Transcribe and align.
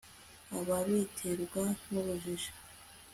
ababiterwa 0.57 1.63
n'ubujiji 1.91 2.49